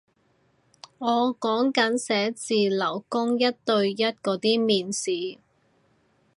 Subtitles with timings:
[0.97, 5.37] 我講緊寫字樓工一對一嗰啲面試